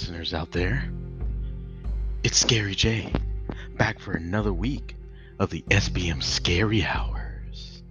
listeners 0.00 0.32
out 0.32 0.50
there. 0.50 0.90
It's 2.24 2.38
Scary 2.38 2.74
J, 2.74 3.12
back 3.76 3.98
for 3.98 4.12
another 4.12 4.50
week 4.50 4.96
of 5.38 5.50
the 5.50 5.60
SBM 5.68 6.22
Scary 6.22 6.82
Hours. 6.82 7.82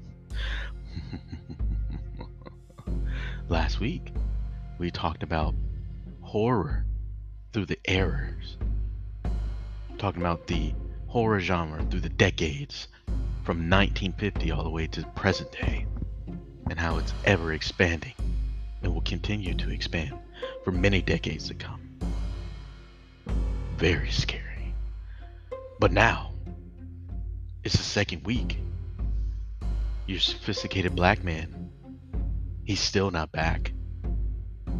Last 3.48 3.80
week, 3.80 4.12
we 4.80 4.90
talked 4.90 5.22
about 5.22 5.54
horror 6.22 6.84
through 7.54 7.68
the 7.68 7.78
errors. 7.86 8.58
Talking 10.00 10.24
about 10.24 10.48
the 10.48 10.74
horror 11.06 11.40
genre 11.40 11.86
through 11.92 12.02
the 12.02 12.10
decades 12.10 12.88
from 13.44 13.70
1950 13.70 14.50
all 14.50 14.64
the 14.64 14.70
way 14.72 14.88
to 14.88 15.04
present 15.16 15.52
day 15.52 15.86
and 16.72 16.80
how 16.80 16.98
it's 16.98 17.14
ever 17.26 17.54
expanding 17.54 18.16
and 18.82 18.96
will 18.96 19.02
continue 19.02 19.54
to 19.54 19.70
expand 19.70 20.18
for 20.64 20.72
many 20.72 21.04
decades 21.04 21.48
to 21.50 21.54
come. 21.54 21.79
Very 23.80 24.12
scary. 24.12 24.74
But 25.80 25.94
now, 25.94 26.32
it's 27.64 27.78
the 27.78 27.84
second 27.84 28.26
week. 28.26 28.58
Your 30.06 30.20
sophisticated 30.20 30.98
black 30.98 31.24
man, 31.24 31.72
he's 32.66 32.82
still 32.82 33.10
not 33.10 33.32
back. 33.32 33.72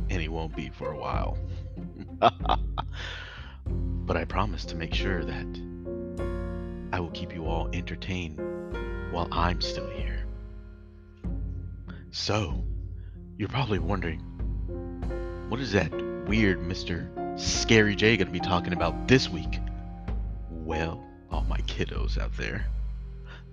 And 0.10 0.22
he 0.22 0.28
won't 0.28 0.54
be 0.54 0.68
for 0.68 0.92
a 0.92 0.98
while. 0.98 1.38
but 3.70 4.18
I 4.18 4.26
promise 4.26 4.66
to 4.66 4.76
make 4.76 4.94
sure 4.94 5.24
that 5.24 5.48
I 6.92 7.00
will 7.00 7.12
keep 7.12 7.34
you 7.34 7.46
all 7.46 7.70
entertained 7.72 8.38
while 9.14 9.30
I'm 9.32 9.62
still 9.62 9.90
here. 9.92 10.26
So, 12.12 12.66
you're 13.38 13.48
probably 13.48 13.80
wondering, 13.80 14.20
what 15.48 15.62
is 15.62 15.72
that 15.72 15.90
weird 16.28 16.60
Mr. 16.60 17.10
Scary 17.40 17.96
J 17.96 18.18
gonna 18.18 18.32
be 18.32 18.40
talking 18.42 18.74
about 18.74 19.08
this 19.08 19.30
week? 19.30 19.60
Well, 20.52 21.02
all 21.32 21.46
my 21.46 21.60
kiddos 21.60 22.18
out 22.18 22.36
there, 22.36 22.66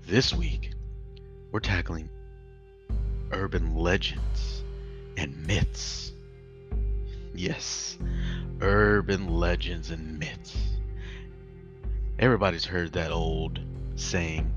this 0.06 0.34
week 0.34 0.72
we're 1.52 1.60
tackling 1.60 2.08
urban 3.30 3.76
legends 3.76 4.64
and 5.16 5.46
myths. 5.46 6.10
Yes, 7.32 7.96
urban 8.60 9.28
legends 9.28 9.92
and 9.92 10.18
myths. 10.18 10.56
Everybody's 12.18 12.64
heard 12.64 12.92
that 12.94 13.12
old 13.12 13.60
saying, 13.94 14.52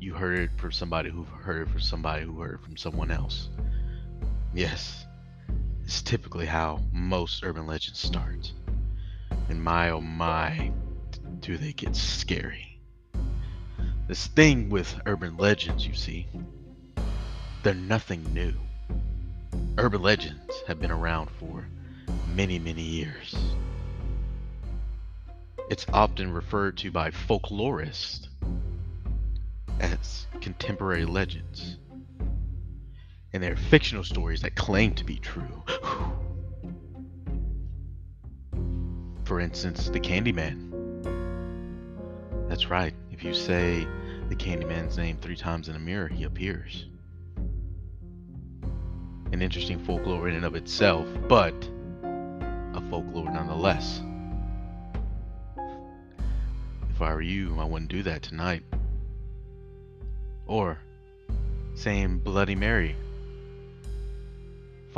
you 0.00 0.14
heard 0.14 0.36
it 0.36 0.50
from 0.56 0.72
somebody 0.72 1.10
who 1.10 1.22
heard 1.22 1.68
it 1.68 1.70
from 1.70 1.80
somebody 1.80 2.24
who 2.24 2.40
heard 2.40 2.54
it 2.54 2.64
from 2.64 2.76
someone 2.76 3.12
else. 3.12 3.50
Yes, 4.52 5.06
it's 5.88 6.02
typically 6.02 6.44
how 6.44 6.78
most 6.92 7.42
urban 7.42 7.66
legends 7.66 7.98
start. 7.98 8.52
And 9.48 9.64
my 9.64 9.88
oh 9.88 10.02
my, 10.02 10.70
do 11.40 11.56
they 11.56 11.72
get 11.72 11.96
scary. 11.96 12.78
This 14.06 14.26
thing 14.26 14.68
with 14.68 15.00
urban 15.06 15.38
legends, 15.38 15.86
you 15.86 15.94
see, 15.94 16.26
they're 17.62 17.72
nothing 17.72 18.22
new. 18.34 18.52
Urban 19.78 20.02
legends 20.02 20.62
have 20.66 20.78
been 20.78 20.90
around 20.90 21.30
for 21.40 21.66
many, 22.34 22.58
many 22.58 22.82
years. 22.82 23.34
It's 25.70 25.86
often 25.90 26.34
referred 26.34 26.76
to 26.78 26.90
by 26.90 27.12
folklorists 27.12 28.28
as 29.80 30.26
contemporary 30.42 31.06
legends. 31.06 31.78
And 33.32 33.42
they're 33.42 33.56
fictional 33.56 34.04
stories 34.04 34.42
that 34.42 34.54
claim 34.54 34.94
to 34.94 35.04
be 35.04 35.16
true. 35.16 35.62
For 39.24 39.40
instance, 39.40 39.90
the 39.90 40.00
Candyman. 40.00 40.64
That's 42.48 42.70
right, 42.70 42.94
if 43.10 43.22
you 43.22 43.34
say 43.34 43.86
the 44.30 44.36
Candyman's 44.36 44.96
name 44.96 45.18
three 45.18 45.36
times 45.36 45.68
in 45.68 45.76
a 45.76 45.78
mirror, 45.78 46.08
he 46.08 46.24
appears. 46.24 46.86
An 49.32 49.42
interesting 49.42 49.78
folklore 49.78 50.28
in 50.28 50.34
and 50.34 50.46
of 50.46 50.54
itself, 50.54 51.06
but 51.28 51.54
a 52.02 52.82
folklore 52.88 53.30
nonetheless. 53.30 54.00
If 56.90 57.02
I 57.02 57.12
were 57.12 57.20
you, 57.20 57.56
I 57.60 57.64
wouldn't 57.64 57.90
do 57.90 58.02
that 58.04 58.22
tonight. 58.22 58.62
Or 60.46 60.78
saying 61.74 62.20
Bloody 62.20 62.54
Mary 62.54 62.96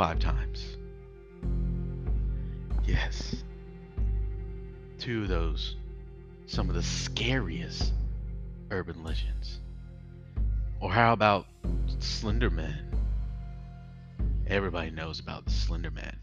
five 0.01 0.17
times. 0.17 0.77
Yes. 2.85 3.43
Two 4.97 5.21
of 5.21 5.27
those, 5.27 5.75
some 6.47 6.69
of 6.69 6.75
the 6.75 6.81
scariest 6.81 7.93
urban 8.71 9.03
legends. 9.03 9.59
Or 10.79 10.89
how 10.89 11.13
about 11.13 11.45
Slender 11.99 12.49
Man? 12.49 12.97
Everybody 14.47 14.89
knows 14.89 15.19
about 15.19 15.45
the 15.45 15.51
Slender 15.51 15.91
Man. 15.91 16.17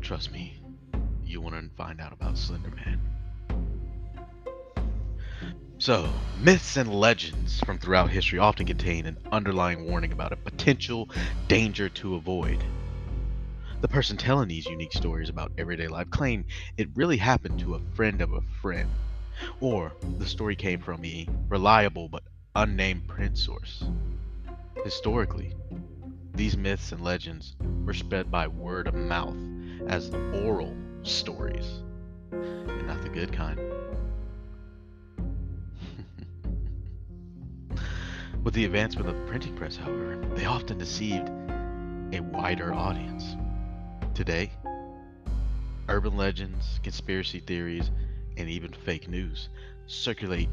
Trust 0.00 0.30
me, 0.30 0.62
you 1.24 1.40
want 1.40 1.56
to 1.56 1.68
find 1.76 2.00
out 2.00 2.12
about 2.12 2.38
Slender 2.38 2.70
Man. 2.70 3.00
So, 5.80 6.12
myths 6.40 6.76
and 6.76 6.92
legends 6.92 7.60
from 7.60 7.78
throughout 7.78 8.10
history 8.10 8.40
often 8.40 8.66
contain 8.66 9.06
an 9.06 9.16
underlying 9.30 9.84
warning 9.84 10.10
about 10.10 10.32
a 10.32 10.36
potential 10.36 11.08
danger 11.46 11.88
to 11.90 12.16
avoid. 12.16 12.64
The 13.80 13.86
person 13.86 14.16
telling 14.16 14.48
these 14.48 14.66
unique 14.66 14.92
stories 14.92 15.28
about 15.28 15.52
everyday 15.56 15.86
life 15.86 16.10
claim 16.10 16.44
it 16.76 16.88
really 16.96 17.16
happened 17.16 17.60
to 17.60 17.76
a 17.76 17.80
friend 17.94 18.20
of 18.20 18.32
a 18.32 18.40
friend, 18.60 18.90
or 19.60 19.92
the 20.18 20.26
story 20.26 20.56
came 20.56 20.80
from 20.80 21.04
a 21.04 21.28
reliable 21.48 22.08
but 22.08 22.24
unnamed 22.56 23.06
print 23.06 23.38
source. 23.38 23.84
Historically, 24.82 25.54
these 26.34 26.56
myths 26.56 26.90
and 26.90 27.04
legends 27.04 27.54
were 27.86 27.94
spread 27.94 28.32
by 28.32 28.48
word 28.48 28.88
of 28.88 28.94
mouth 28.94 29.36
as 29.86 30.10
oral 30.34 30.76
stories, 31.04 31.84
and 32.32 32.88
not 32.88 33.00
the 33.02 33.08
good 33.08 33.32
kind. 33.32 33.60
With 38.44 38.54
the 38.54 38.64
advancement 38.64 39.08
of 39.08 39.16
the 39.16 39.26
printing 39.26 39.54
press, 39.56 39.76
however, 39.76 40.16
they 40.34 40.46
often 40.46 40.78
deceived 40.78 41.28
a 42.12 42.20
wider 42.20 42.72
audience. 42.72 43.36
Today, 44.14 44.50
urban 45.88 46.16
legends, 46.16 46.80
conspiracy 46.82 47.40
theories, 47.40 47.90
and 48.36 48.48
even 48.48 48.72
fake 48.72 49.08
news 49.08 49.48
circulate 49.86 50.48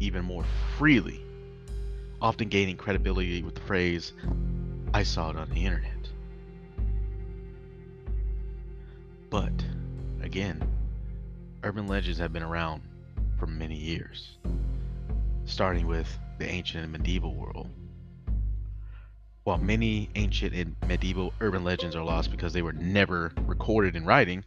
even 0.00 0.24
more 0.24 0.44
freely, 0.76 1.24
often 2.20 2.48
gaining 2.48 2.76
credibility 2.76 3.42
with 3.42 3.54
the 3.54 3.60
phrase, 3.62 4.12
I 4.92 5.02
saw 5.02 5.30
it 5.30 5.36
on 5.36 5.48
the 5.50 5.64
internet. 5.64 5.92
But, 9.30 9.52
again, 10.20 10.62
urban 11.62 11.86
legends 11.86 12.18
have 12.18 12.32
been 12.32 12.42
around 12.42 12.82
for 13.38 13.46
many 13.46 13.76
years, 13.76 14.36
starting 15.44 15.86
with 15.86 16.18
the 16.38 16.48
ancient 16.48 16.84
and 16.84 16.92
medieval 16.92 17.34
world. 17.34 17.68
While 19.44 19.58
many 19.58 20.08
ancient 20.14 20.54
and 20.54 20.74
medieval 20.88 21.32
urban 21.40 21.64
legends 21.64 21.94
are 21.94 22.04
lost 22.04 22.30
because 22.30 22.52
they 22.52 22.62
were 22.62 22.72
never 22.72 23.32
recorded 23.46 23.94
in 23.94 24.04
writing, 24.04 24.44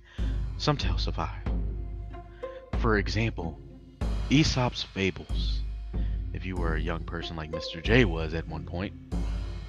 some 0.57 0.75
tales 0.75 1.03
survive. 1.03 1.43
For 2.79 2.97
example, 2.97 3.59
Aesop's 4.29 4.83
Fables. 4.83 5.61
If 6.33 6.45
you 6.45 6.55
were 6.55 6.75
a 6.75 6.81
young 6.81 7.03
person 7.03 7.35
like 7.35 7.51
Mr. 7.51 7.81
J 7.81 8.05
was 8.05 8.33
at 8.33 8.47
one 8.47 8.65
point, 8.65 8.93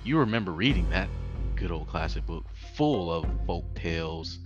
you 0.05 0.19
remember 0.19 0.53
reading 0.53 0.89
that 0.91 1.09
good 1.57 1.71
old 1.71 1.89
classic 1.89 2.25
book 2.27 2.45
full 2.75 3.13
of 3.13 3.27
folk 3.47 3.65
tales, 3.75 4.39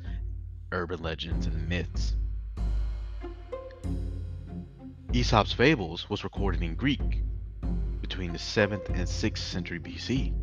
urban 0.73 1.01
legends, 1.03 1.47
and 1.47 1.69
myths. 1.69 2.17
Aesop's 5.13 5.53
Fables 5.53 6.09
was 6.09 6.25
recorded 6.25 6.63
in 6.63 6.75
Greek 6.75 7.22
between 8.13 8.31
the 8.31 8.39
7th 8.39 8.91
and 8.91 9.09
6th 9.09 9.39
century 9.39 9.81
BC. 9.81 10.35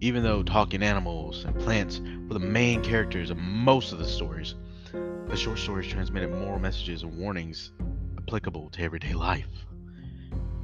Even 0.00 0.22
though 0.22 0.42
talking 0.42 0.82
animals 0.82 1.42
and 1.46 1.58
plants 1.58 2.02
were 2.28 2.34
the 2.34 2.38
main 2.38 2.82
characters 2.82 3.30
of 3.30 3.38
most 3.38 3.92
of 3.92 3.98
the 3.98 4.06
stories, 4.06 4.56
the 5.26 5.34
short 5.34 5.58
stories 5.58 5.90
transmitted 5.90 6.30
moral 6.30 6.58
messages 6.58 7.02
and 7.02 7.16
warnings 7.16 7.72
applicable 8.18 8.68
to 8.68 8.82
everyday 8.82 9.14
life. 9.14 9.48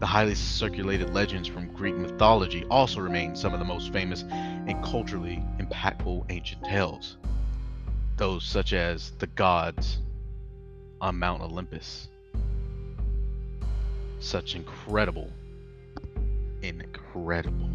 The 0.01 0.07
highly 0.07 0.35
circulated 0.35 1.15
legends 1.15 1.49
from 1.49 1.73
Greek 1.73 1.97
mythology 1.97 2.63
also 2.67 3.01
remain 3.01 3.35
some 3.35 3.55
of 3.55 3.59
the 3.59 3.65
most 3.65 3.91
famous 3.91 4.23
and 4.29 4.85
culturally 4.85 5.43
impactful 5.59 6.27
ancient 6.29 6.63
tales. 6.63 7.17
Those 8.19 8.45
such 8.45 8.75
as 8.75 9.13
the 9.13 9.29
gods 9.29 10.01
on 11.01 11.19
Mount 11.19 11.41
Olympus. 11.41 12.09
Such 14.21 14.55
incredible 14.55 15.33
incredible 17.15 17.71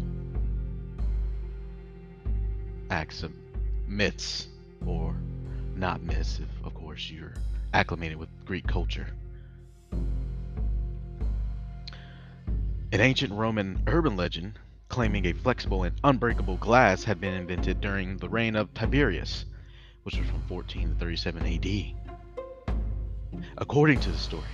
of 3.24 3.32
myths, 3.88 4.46
or 4.86 5.16
not 5.74 6.00
myths, 6.00 6.38
if 6.38 6.48
of 6.64 6.72
course 6.74 7.10
you're 7.10 7.34
acclimated 7.72 8.16
with 8.16 8.28
Greek 8.44 8.64
culture. 8.68 9.08
An 12.92 13.00
ancient 13.00 13.32
Roman 13.32 13.82
urban 13.88 14.16
legend 14.16 14.60
claiming 14.88 15.26
a 15.26 15.32
flexible 15.32 15.82
and 15.82 15.96
unbreakable 16.04 16.56
glass 16.58 17.02
had 17.02 17.20
been 17.20 17.34
invented 17.34 17.80
during 17.80 18.16
the 18.18 18.28
reign 18.28 18.54
of 18.54 18.72
Tiberius, 18.74 19.44
which 20.04 20.16
was 20.16 20.28
from 20.28 20.42
14 20.42 20.90
to 20.90 20.94
37 20.94 21.42
AD. 21.44 22.66
According 23.58 23.98
to 24.00 24.12
the 24.12 24.18
story, 24.18 24.44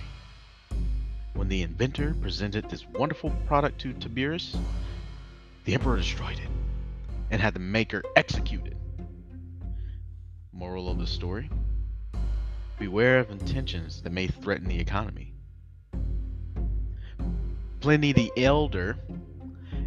the 1.51 1.63
inventor 1.63 2.15
presented 2.21 2.69
this 2.69 2.87
wonderful 2.87 3.29
product 3.45 3.77
to 3.81 3.91
Tiberius, 3.91 4.55
the 5.65 5.73
emperor 5.73 5.97
destroyed 5.97 6.39
it 6.39 6.47
and 7.29 7.41
had 7.41 7.53
the 7.53 7.59
maker 7.59 8.01
executed. 8.15 8.77
Moral 10.53 10.89
of 10.89 10.97
the 10.97 11.05
story 11.05 11.49
Beware 12.79 13.19
of 13.19 13.31
intentions 13.31 14.01
that 14.03 14.13
may 14.13 14.27
threaten 14.27 14.69
the 14.69 14.79
economy. 14.79 15.33
Pliny 17.81 18.13
the 18.13 18.31
Elder 18.37 18.97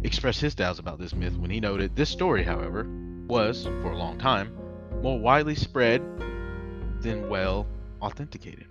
expressed 0.03 0.41
his 0.41 0.53
doubts 0.53 0.77
about 0.77 0.99
this 0.99 1.15
myth 1.15 1.35
when 1.35 1.49
he 1.49 1.59
noted 1.59 1.95
this 1.95 2.11
story, 2.11 2.43
however, 2.43 2.87
was, 3.25 3.63
for 3.63 3.91
a 3.91 3.97
long 3.97 4.19
time, 4.19 4.55
more 5.01 5.17
widely 5.17 5.55
spread 5.55 6.03
than 7.01 7.27
well 7.27 7.65
authenticated. 8.03 8.67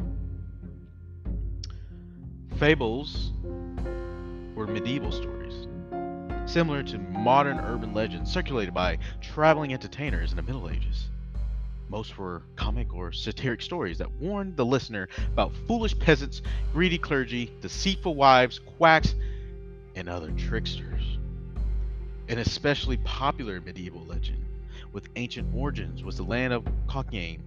Fables 2.65 3.31
were 4.55 4.67
medieval 4.67 5.13
stories, 5.13 5.69
similar 6.47 6.83
to 6.83 6.97
modern 6.97 7.59
urban 7.59 7.93
legends 7.93 8.33
circulated 8.33 8.73
by 8.73 8.97
traveling 9.21 9.75
entertainers 9.75 10.31
in 10.31 10.37
the 10.37 10.43
Middle 10.43 10.71
Ages. 10.71 11.09
Most 11.91 12.17
were 12.17 12.41
comic 12.57 12.95
or 12.95 13.13
satiric 13.13 13.61
stories 13.61 13.99
that 13.99 14.11
warned 14.13 14.57
the 14.57 14.65
listener 14.65 15.11
about 15.31 15.53
foolish 15.69 15.99
peasants, 15.99 16.41
greedy 16.73 16.97
clergy, 16.97 17.53
deceitful 17.61 18.15
wives, 18.15 18.61
quacks, 18.79 19.15
and 19.95 20.09
other 20.09 20.31
tricksters. 20.31 21.19
An 22.31 22.39
especially 22.39 22.97
popular 22.97 23.61
medieval 23.61 24.07
legend 24.07 24.43
with 24.91 25.11
ancient 25.17 25.55
origins 25.55 26.03
was 26.03 26.17
the 26.17 26.23
land 26.23 26.55
of 26.55 26.67
Cockaigne, 26.87 27.43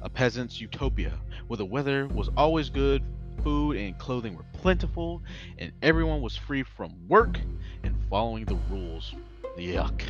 a 0.00 0.08
peasant's 0.08 0.62
utopia 0.62 1.12
where 1.46 1.58
the 1.58 1.66
weather 1.66 2.06
was 2.06 2.30
always 2.38 2.70
good, 2.70 3.02
food 3.42 3.76
and 3.76 3.98
clothing 3.98 4.34
were 4.34 4.44
plentiful, 4.52 5.22
and 5.58 5.72
everyone 5.82 6.20
was 6.20 6.36
free 6.36 6.62
from 6.62 6.94
work 7.08 7.40
and 7.82 7.94
following 8.08 8.44
the 8.44 8.58
rules. 8.70 9.14
Yuck. 9.56 10.02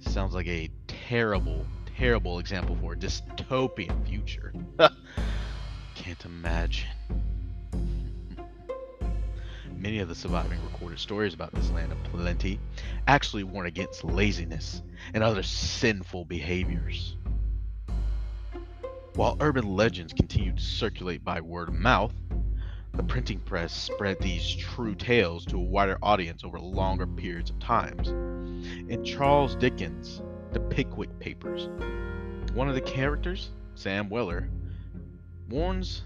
Sounds 0.00 0.34
like 0.34 0.46
a 0.46 0.70
terrible 0.86 1.66
terrible 1.98 2.38
example 2.38 2.76
for 2.80 2.92
a 2.92 2.96
dystopian 2.96 4.06
future. 4.06 4.52
Can't 5.96 6.24
imagine. 6.24 6.88
Many 9.76 9.98
of 9.98 10.08
the 10.08 10.14
surviving 10.14 10.62
recorded 10.62 11.00
stories 11.00 11.34
about 11.34 11.52
this 11.52 11.70
land 11.70 11.90
of 11.90 12.00
plenty 12.04 12.60
actually 13.08 13.42
warn 13.42 13.66
against 13.66 14.04
laziness 14.04 14.80
and 15.12 15.24
other 15.24 15.42
sinful 15.42 16.24
behaviors. 16.26 17.16
While 19.18 19.36
urban 19.40 19.74
legends 19.74 20.12
continued 20.12 20.58
to 20.58 20.62
circulate 20.62 21.24
by 21.24 21.40
word 21.40 21.70
of 21.70 21.74
mouth, 21.74 22.14
the 22.94 23.02
printing 23.02 23.40
press 23.40 23.72
spread 23.72 24.20
these 24.20 24.54
true 24.54 24.94
tales 24.94 25.44
to 25.46 25.56
a 25.56 25.60
wider 25.60 25.98
audience 26.04 26.44
over 26.44 26.60
longer 26.60 27.04
periods 27.04 27.50
of 27.50 27.58
times. 27.58 28.10
In 28.88 29.02
Charles 29.04 29.56
Dickens' 29.56 30.22
The 30.52 30.60
Pickwick 30.60 31.18
Papers, 31.18 31.68
one 32.54 32.68
of 32.68 32.76
the 32.76 32.80
characters, 32.80 33.50
Sam 33.74 34.08
Weller, 34.08 34.48
warns 35.48 36.04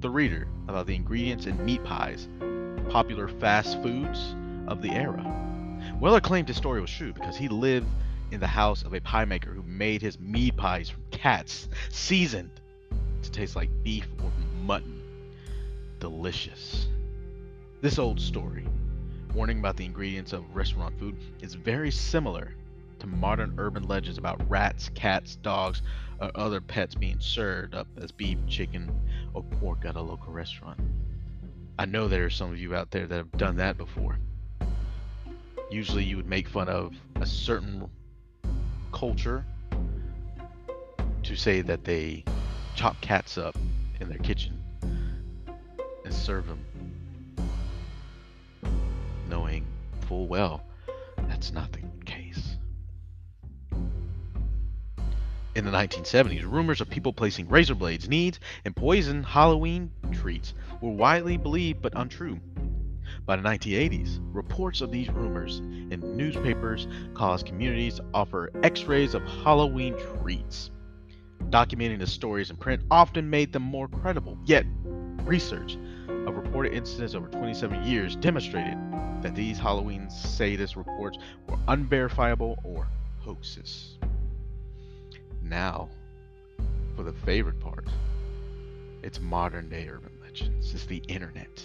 the 0.00 0.10
reader 0.10 0.46
about 0.68 0.86
the 0.86 0.94
ingredients 0.94 1.46
in 1.46 1.64
meat 1.64 1.82
pies, 1.82 2.28
popular 2.90 3.26
fast 3.26 3.80
foods 3.82 4.36
of 4.68 4.82
the 4.82 4.90
era. 4.90 5.24
Weller 5.98 6.20
claimed 6.20 6.48
his 6.48 6.58
story 6.58 6.82
was 6.82 6.90
true 6.90 7.14
because 7.14 7.38
he 7.38 7.48
lived 7.48 7.86
in 8.30 8.40
the 8.40 8.46
house 8.46 8.82
of 8.82 8.94
a 8.94 9.00
pie 9.00 9.24
maker 9.24 9.52
who 9.52 9.62
made 9.62 10.02
his 10.02 10.18
meat 10.18 10.56
pies 10.56 10.88
from 10.88 11.02
cats, 11.10 11.68
seasoned 11.90 12.60
to 13.22 13.30
taste 13.30 13.56
like 13.56 13.70
beef 13.82 14.06
or 14.22 14.32
mutton. 14.62 15.02
Delicious. 15.98 16.88
This 17.80 17.98
old 17.98 18.20
story, 18.20 18.66
warning 19.34 19.58
about 19.58 19.76
the 19.76 19.84
ingredients 19.84 20.32
of 20.32 20.54
restaurant 20.54 20.98
food, 20.98 21.16
is 21.40 21.54
very 21.54 21.90
similar 21.90 22.54
to 23.00 23.06
modern 23.06 23.54
urban 23.58 23.88
legends 23.88 24.18
about 24.18 24.48
rats, 24.50 24.90
cats, 24.94 25.36
dogs, 25.36 25.82
or 26.20 26.30
other 26.34 26.60
pets 26.60 26.94
being 26.94 27.18
served 27.18 27.74
up 27.74 27.86
as 27.96 28.12
beef, 28.12 28.38
chicken, 28.46 28.90
or 29.34 29.42
pork 29.42 29.84
at 29.84 29.96
a 29.96 30.00
local 30.00 30.32
restaurant. 30.32 30.78
I 31.78 31.86
know 31.86 32.08
there 32.08 32.26
are 32.26 32.30
some 32.30 32.52
of 32.52 32.58
you 32.58 32.74
out 32.74 32.90
there 32.90 33.06
that 33.06 33.16
have 33.16 33.32
done 33.32 33.56
that 33.56 33.78
before. 33.78 34.18
Usually 35.70 36.04
you 36.04 36.16
would 36.16 36.28
make 36.28 36.48
fun 36.48 36.68
of 36.68 36.94
a 37.16 37.24
certain 37.24 37.88
culture 38.92 39.44
to 41.22 41.36
say 41.36 41.60
that 41.60 41.84
they 41.84 42.24
chop 42.74 43.00
cats 43.00 43.38
up 43.38 43.56
in 44.00 44.08
their 44.08 44.18
kitchen 44.18 44.62
and 46.04 46.14
serve 46.14 46.46
them 46.46 46.64
knowing 49.28 49.64
full 50.06 50.26
well 50.26 50.62
that's 51.30 51.52
not 51.52 51.70
the 51.72 51.80
case. 52.04 52.56
In 55.54 55.64
the 55.64 55.70
1970s, 55.70 56.42
rumors 56.42 56.80
of 56.80 56.90
people 56.90 57.12
placing 57.12 57.48
razor 57.48 57.74
blades, 57.74 58.08
needs, 58.08 58.40
and 58.64 58.74
poison 58.74 59.22
Halloween 59.22 59.90
treats 60.12 60.54
were 60.80 60.90
widely 60.90 61.36
believed 61.36 61.82
but 61.82 61.92
untrue. 61.96 62.40
By 63.30 63.36
the 63.36 63.48
1980s, 63.48 64.18
reports 64.32 64.80
of 64.80 64.90
these 64.90 65.08
rumors 65.08 65.60
in 65.60 66.00
newspapers 66.16 66.88
caused 67.14 67.46
communities 67.46 67.94
to 67.94 68.04
offer 68.12 68.50
x 68.64 68.82
rays 68.86 69.14
of 69.14 69.22
Halloween 69.22 69.94
treats. 70.18 70.72
Documenting 71.44 72.00
the 72.00 72.08
stories 72.08 72.50
in 72.50 72.56
print 72.56 72.82
often 72.90 73.30
made 73.30 73.52
them 73.52 73.62
more 73.62 73.86
credible, 73.86 74.36
yet, 74.46 74.66
research 75.22 75.78
of 76.08 76.34
reported 76.34 76.72
incidents 76.72 77.14
over 77.14 77.28
27 77.28 77.84
years 77.84 78.16
demonstrated 78.16 78.76
that 79.22 79.36
these 79.36 79.60
Halloween 79.60 80.10
sadist 80.10 80.74
reports 80.74 81.16
were 81.48 81.58
unverifiable 81.68 82.58
or 82.64 82.88
hoaxes. 83.20 83.96
Now, 85.40 85.88
for 86.96 87.04
the 87.04 87.12
favorite 87.12 87.60
part, 87.60 87.86
it's 89.04 89.20
modern 89.20 89.68
day 89.68 89.88
urban 89.88 90.18
legends. 90.20 90.74
It's 90.74 90.84
the 90.86 91.00
internet. 91.06 91.64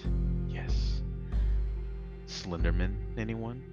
Slenderman, 2.45 2.95
anyone? 3.17 3.63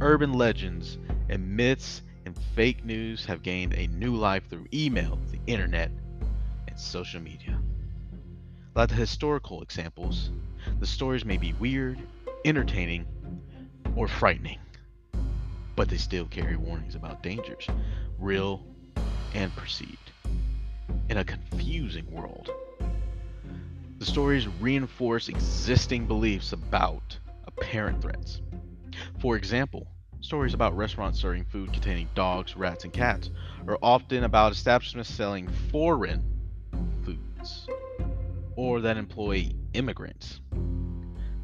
Urban 0.00 0.32
legends 0.32 0.98
and 1.28 1.56
myths 1.56 2.02
and 2.24 2.36
fake 2.54 2.84
news 2.84 3.24
have 3.26 3.42
gained 3.42 3.74
a 3.74 3.86
new 3.88 4.14
life 4.14 4.48
through 4.48 4.66
email, 4.72 5.18
the 5.30 5.40
internet, 5.46 5.90
and 6.68 6.78
social 6.78 7.20
media. 7.20 7.60
Like 8.74 8.88
the 8.88 8.94
historical 8.94 9.62
examples, 9.62 10.30
the 10.80 10.86
stories 10.86 11.24
may 11.24 11.36
be 11.36 11.52
weird, 11.54 11.98
entertaining, 12.44 13.06
or 13.94 14.08
frightening 14.08 14.58
but 15.76 15.88
they 15.88 15.96
still 15.96 16.26
carry 16.26 16.56
warnings 16.56 16.94
about 16.94 17.22
dangers, 17.22 17.66
real 18.18 18.62
and 19.34 19.54
perceived, 19.56 20.12
in 21.08 21.18
a 21.18 21.24
confusing 21.24 22.10
world. 22.10 22.50
The 24.02 24.10
stories 24.10 24.48
reinforce 24.48 25.28
existing 25.28 26.08
beliefs 26.08 26.52
about 26.52 27.20
apparent 27.44 28.02
threats. 28.02 28.40
For 29.20 29.36
example, 29.36 29.86
stories 30.20 30.54
about 30.54 30.76
restaurants 30.76 31.20
serving 31.20 31.44
food 31.44 31.72
containing 31.72 32.08
dogs, 32.12 32.56
rats, 32.56 32.82
and 32.82 32.92
cats 32.92 33.30
are 33.68 33.78
often 33.80 34.24
about 34.24 34.50
establishments 34.50 35.08
selling 35.08 35.46
foreign 35.70 36.20
foods 37.04 37.68
or 38.56 38.80
that 38.80 38.96
employ 38.96 39.52
immigrants. 39.72 40.40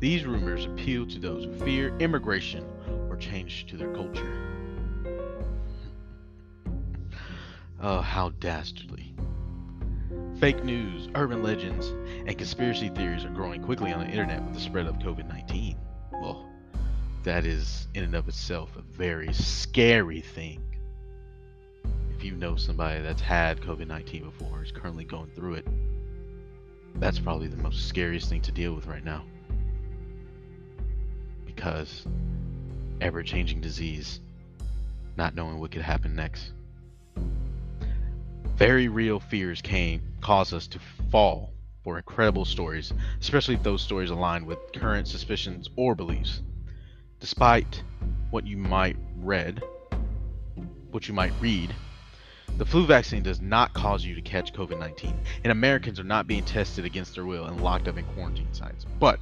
These 0.01 0.25
rumors 0.25 0.65
appeal 0.65 1.07
to 1.07 1.21
those 1.21 1.45
who 1.45 1.53
fear 1.65 1.97
immigration 2.01 2.67
or 3.09 3.17
change 3.17 3.67
to 3.67 3.77
their 3.77 3.95
culture. 3.95 4.35
Oh, 7.81 8.01
how 8.01 8.31
dastardly. 8.31 9.08
Fake 10.41 10.63
news, 10.63 11.09
urban 11.17 11.43
legends, 11.43 11.89
and 12.25 12.39
conspiracy 12.39 12.91
theories 12.91 13.25
are 13.25 13.31
growing 13.31 13.61
quickly 13.61 13.93
on 13.93 13.99
the 13.99 14.07
internet 14.07 14.41
with 14.45 14.55
the 14.55 14.61
spread 14.61 14.87
of 14.87 14.95
COVID 15.01 15.27
19. 15.27 15.77
Well, 16.13 16.49
that 17.25 17.45
is 17.45 17.89
in 17.95 18.05
and 18.05 18.15
of 18.15 18.29
itself 18.29 18.77
a 18.77 18.83
very 18.83 19.33
scary 19.33 20.21
thing. 20.21 20.63
If 22.17 22.23
you 22.23 22.37
know 22.37 22.55
somebody 22.55 23.03
that's 23.03 23.21
had 23.21 23.61
COVID 23.61 23.89
19 23.89 24.23
before, 24.23 24.63
is 24.63 24.71
currently 24.71 25.03
going 25.03 25.31
through 25.35 25.55
it, 25.55 25.67
that's 27.01 27.19
probably 27.19 27.49
the 27.49 27.57
most 27.57 27.89
scariest 27.89 28.29
thing 28.29 28.43
to 28.43 28.53
deal 28.53 28.75
with 28.75 28.87
right 28.87 29.05
now. 29.05 29.25
Because 31.47 32.07
ever 33.01 33.25
changing 33.25 33.61
disease 33.61 34.21
not 35.17 35.35
knowing 35.35 35.59
what 35.59 35.73
could 35.73 35.83
happen 35.83 36.15
next. 36.15 36.53
Very 38.59 38.89
real 38.89 39.21
fears 39.21 39.63
came 39.63 40.03
cause 40.21 40.53
us 40.53 40.67
to 40.67 40.81
fall 41.13 41.53
for 41.85 41.97
incredible 41.97 42.45
stories, 42.45 42.93
especially 43.21 43.55
if 43.55 43.63
those 43.63 43.81
stories 43.81 44.11
align 44.11 44.47
with 44.47 44.59
current 44.73 45.07
suspicions 45.07 45.71
or 45.77 45.95
beliefs. 45.95 46.43
Despite 47.21 47.85
what 48.31 48.45
you 48.49 48.57
might 48.57 48.97
read, 49.17 49.63
what 50.91 51.07
you 51.07 51.15
might 51.15 51.33
read, 51.41 51.73
the 52.57 52.67
flu 52.67 52.85
vaccine 52.85 53.23
does 53.23 53.41
not 53.41 53.75
cause 53.75 54.05
you 54.05 54.17
to 54.17 54.21
catch 54.21 54.53
COVID-19, 54.53 55.15
and 55.45 55.53
Americans 55.53 56.01
are 56.01 56.05
not 56.05 56.27
being 56.27 56.43
tested 56.43 56.85
against 56.85 57.15
their 57.15 57.27
will 57.27 57.45
and 57.45 57.61
locked 57.61 57.87
up 57.87 57.97
in 57.97 58.05
quarantine 58.07 58.53
sites. 58.53 58.85
But 58.99 59.21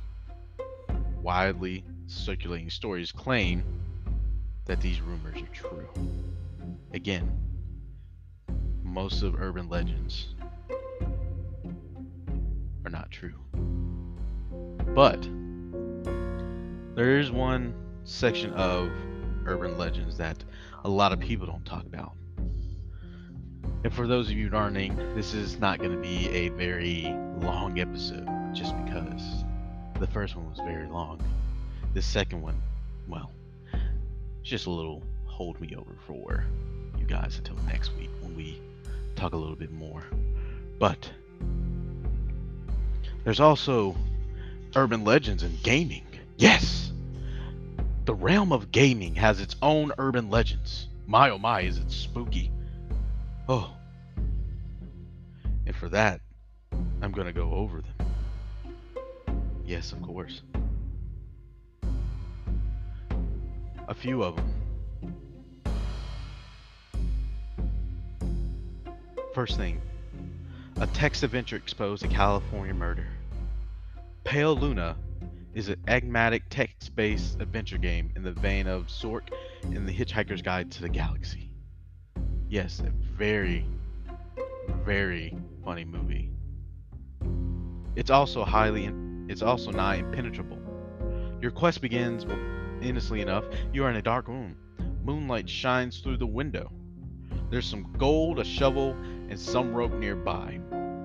widely 1.20 1.84
circulating 2.06 2.70
stories 2.70 3.12
claim 3.12 3.62
that 4.64 4.80
these 4.80 5.02
rumors 5.02 5.42
are 5.42 5.52
true. 5.52 5.86
Again, 6.94 7.30
most 8.96 9.22
of 9.22 9.34
urban 9.38 9.68
legends 9.68 10.28
are 12.82 12.90
not 12.90 13.10
true. 13.10 13.34
But 14.94 15.22
there 16.94 17.18
is 17.18 17.30
one 17.30 17.74
section 18.04 18.54
of 18.54 18.90
urban 19.44 19.76
legends 19.76 20.16
that 20.16 20.42
a 20.84 20.88
lot 20.88 21.12
of 21.12 21.20
people 21.20 21.46
don't 21.46 21.66
talk 21.66 21.84
about. 21.84 22.14
And 23.84 23.92
for 23.92 24.06
those 24.06 24.30
of 24.30 24.32
you 24.32 24.48
learning, 24.48 24.96
this 25.14 25.34
is 25.34 25.58
not 25.58 25.78
going 25.78 25.92
to 25.92 26.00
be 26.00 26.30
a 26.30 26.48
very 26.48 27.14
long 27.42 27.78
episode 27.78 28.26
just 28.54 28.74
because 28.86 29.44
the 30.00 30.06
first 30.06 30.36
one 30.36 30.48
was 30.48 30.58
very 30.60 30.88
long. 30.88 31.20
The 31.92 32.00
second 32.00 32.40
one, 32.40 32.62
well, 33.06 33.30
it's 34.40 34.48
just 34.48 34.64
a 34.64 34.70
little 34.70 35.02
hold 35.26 35.60
me 35.60 35.76
over 35.76 35.98
for 36.06 36.46
you 36.98 37.04
guys 37.04 37.36
until 37.36 37.56
next 37.66 37.94
week 37.98 38.08
when 38.22 38.34
we 38.34 38.58
talk 39.16 39.32
a 39.32 39.36
little 39.36 39.56
bit 39.56 39.72
more. 39.72 40.04
But 40.78 41.10
there's 43.24 43.40
also 43.40 43.96
urban 44.74 45.04
legends 45.04 45.42
and 45.42 45.60
gaming. 45.62 46.06
Yes! 46.36 46.92
The 48.04 48.14
realm 48.14 48.52
of 48.52 48.70
gaming 48.70 49.16
has 49.16 49.40
its 49.40 49.56
own 49.62 49.90
urban 49.98 50.30
legends. 50.30 50.86
My 51.06 51.30
oh 51.30 51.38
my, 51.38 51.62
is 51.62 51.78
it 51.78 51.90
spooky. 51.90 52.52
Oh. 53.48 53.72
And 55.66 55.74
for 55.74 55.88
that, 55.88 56.20
I'm 57.02 57.10
gonna 57.10 57.32
go 57.32 57.50
over 57.52 57.82
them. 57.82 57.94
Yes, 59.64 59.92
of 59.92 60.02
course. 60.02 60.42
A 63.88 63.94
few 63.94 64.22
of 64.22 64.36
them. 64.36 64.55
First 69.36 69.58
thing, 69.58 69.82
a 70.80 70.86
text 70.86 71.22
adventure 71.22 71.56
exposed 71.56 72.02
a 72.02 72.08
California 72.08 72.72
murder. 72.72 73.06
Pale 74.24 74.56
Luna 74.56 74.96
is 75.52 75.68
an 75.68 75.76
enigmatic 75.86 76.44
text-based 76.48 77.38
adventure 77.38 77.76
game 77.76 78.10
in 78.16 78.22
the 78.22 78.32
vein 78.32 78.66
of 78.66 78.86
Zork 78.86 79.28
and 79.62 79.86
the 79.86 79.92
Hitchhiker's 79.92 80.40
Guide 80.40 80.70
to 80.72 80.80
the 80.80 80.88
Galaxy. 80.88 81.50
Yes, 82.48 82.80
a 82.80 82.90
very, 83.14 83.66
very 84.86 85.36
funny 85.62 85.84
movie. 85.84 86.30
It's 87.94 88.10
also 88.10 88.42
highly, 88.42 88.90
it's 89.28 89.42
also 89.42 89.70
nigh 89.70 89.96
impenetrable. 89.96 90.58
Your 91.42 91.50
quest 91.50 91.82
begins, 91.82 92.24
well, 92.24 92.38
innocently 92.80 93.20
enough, 93.20 93.44
you 93.70 93.84
are 93.84 93.90
in 93.90 93.96
a 93.96 94.02
dark 94.02 94.28
room. 94.28 94.56
Moonlight 95.04 95.46
shines 95.50 95.98
through 96.00 96.16
the 96.16 96.26
window. 96.26 96.72
There's 97.50 97.68
some 97.68 97.92
gold, 97.96 98.40
a 98.40 98.44
shovel, 98.44 98.96
and 99.28 99.38
some 99.38 99.72
rope 99.74 99.92
nearby, 99.92 100.60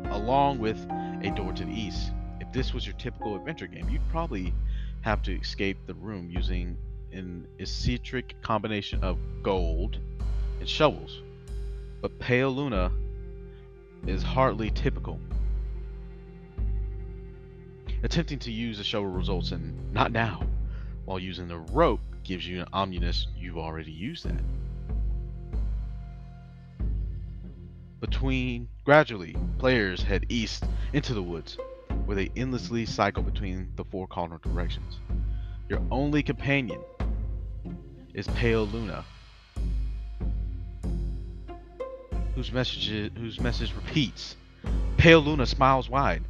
along 0.09 0.59
with 0.59 0.77
a 1.23 1.31
door 1.35 1.53
to 1.53 1.65
the 1.65 1.71
east. 1.71 2.11
If 2.39 2.51
this 2.51 2.73
was 2.73 2.85
your 2.85 2.95
typical 2.95 3.35
adventure 3.35 3.67
game, 3.67 3.89
you'd 3.89 4.07
probably 4.09 4.53
have 5.01 5.21
to 5.23 5.37
escape 5.39 5.77
the 5.87 5.93
room 5.95 6.29
using 6.29 6.77
an 7.11 7.47
eccentric 7.59 8.35
combination 8.41 9.03
of 9.03 9.17
gold 9.43 9.99
and 10.59 10.67
shovels. 10.67 11.21
But 12.01 12.17
Pale 12.19 12.51
Luna 12.51 12.91
is 14.07 14.23
hardly 14.23 14.71
typical. 14.71 15.19
Attempting 18.03 18.39
to 18.39 18.51
use 18.51 18.79
a 18.79 18.83
shovel 18.83 19.09
results 19.09 19.51
in 19.51 19.75
not 19.91 20.11
now, 20.11 20.43
while 21.05 21.19
using 21.19 21.47
the 21.47 21.57
rope 21.57 21.99
gives 22.23 22.47
you 22.47 22.61
an 22.61 22.67
ominous 22.73 23.27
you've 23.37 23.57
already 23.57 23.91
used 23.91 24.25
that. 24.25 24.41
Between 28.01 28.67
gradually, 28.83 29.35
players 29.59 30.01
head 30.01 30.25
east 30.27 30.63
into 30.91 31.13
the 31.13 31.21
woods, 31.21 31.59
where 32.05 32.15
they 32.15 32.31
endlessly 32.35 32.83
cycle 32.83 33.21
between 33.21 33.71
the 33.75 33.85
four 33.85 34.07
cardinal 34.07 34.39
directions. 34.39 34.99
Your 35.69 35.83
only 35.91 36.23
companion 36.23 36.81
is 38.15 38.25
Pale 38.29 38.65
Luna, 38.65 39.05
whose 42.33 42.51
message 42.51 42.87
whose 43.15 43.39
message 43.39 43.71
repeats. 43.75 44.35
Pale 44.97 45.21
Luna 45.21 45.45
smiles 45.45 45.87
wide. 45.87 46.23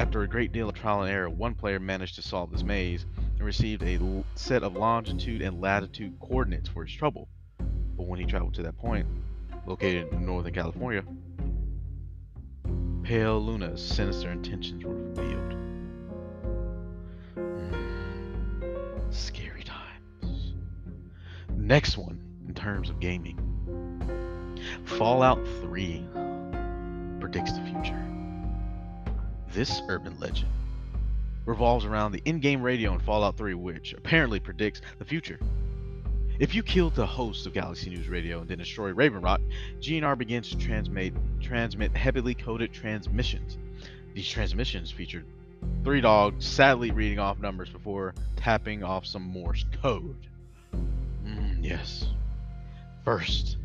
After 0.00 0.22
a 0.22 0.28
great 0.28 0.50
deal 0.50 0.68
of 0.68 0.74
trial 0.74 1.02
and 1.02 1.12
error, 1.12 1.30
one 1.30 1.54
player 1.54 1.78
managed 1.78 2.16
to 2.16 2.22
solve 2.22 2.50
this 2.50 2.64
maze 2.64 3.06
and 3.36 3.46
received 3.46 3.84
a 3.84 4.24
set 4.34 4.64
of 4.64 4.74
longitude 4.74 5.42
and 5.42 5.60
latitude 5.60 6.18
coordinates 6.18 6.68
for 6.68 6.84
his 6.84 6.92
trouble. 6.92 7.28
But 7.96 8.08
when 8.08 8.18
he 8.18 8.26
traveled 8.26 8.54
to 8.54 8.62
that 8.64 8.76
point, 8.78 9.06
located 9.66 10.12
in 10.12 10.26
Northern 10.26 10.52
California, 10.52 11.02
Pale 13.02 13.40
Luna's 13.40 13.84
sinister 13.84 14.30
intentions 14.30 14.84
were 14.84 14.94
revealed. 14.94 15.54
Scary 19.10 19.64
times. 19.64 20.54
Next 21.56 21.96
one, 21.98 22.20
in 22.46 22.54
terms 22.54 22.90
of 22.90 23.00
gaming, 23.00 23.38
Fallout 24.84 25.44
3 25.60 26.06
predicts 27.20 27.52
the 27.52 27.64
future. 27.64 28.04
This 29.52 29.82
urban 29.88 30.18
legend 30.18 30.48
revolves 31.44 31.84
around 31.84 32.12
the 32.12 32.22
in-game 32.24 32.62
radio 32.62 32.92
in 32.94 33.00
Fallout 33.00 33.36
3, 33.36 33.54
which 33.54 33.92
apparently 33.92 34.40
predicts 34.40 34.80
the 34.98 35.04
future. 35.04 35.38
If 36.38 36.54
you 36.54 36.62
kill 36.62 36.90
the 36.90 37.06
host 37.06 37.46
of 37.46 37.52
Galaxy 37.52 37.90
News 37.90 38.08
Radio 38.08 38.40
and 38.40 38.48
then 38.48 38.58
destroy 38.58 38.92
Raven 38.92 39.20
Rock, 39.20 39.40
GNR 39.80 40.16
begins 40.16 40.50
to 40.50 40.56
transmit, 40.56 41.12
transmit 41.40 41.96
heavily 41.96 42.34
coded 42.34 42.72
transmissions. 42.72 43.58
These 44.14 44.28
transmissions 44.28 44.90
featured 44.90 45.26
three 45.84 46.00
dogs 46.00 46.44
sadly 46.46 46.90
reading 46.90 47.18
off 47.18 47.38
numbers 47.38 47.70
before 47.70 48.14
tapping 48.36 48.82
off 48.82 49.06
some 49.06 49.22
Morse 49.22 49.64
code. 49.82 50.26
Mm, 51.24 51.62
yes. 51.62 52.06
First, 53.04 53.58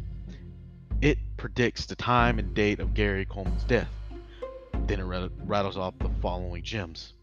it 1.01 1.17
predicts 1.37 1.85
the 1.85 1.95
time 1.95 2.37
and 2.37 2.53
date 2.53 2.79
of 2.79 2.93
Gary 2.93 3.25
Coleman's 3.25 3.63
death. 3.63 3.89
Then 4.87 4.99
it 4.99 5.31
rattles 5.45 5.77
off 5.77 5.93
the 5.99 6.09
following 6.21 6.63
gems. 6.63 7.13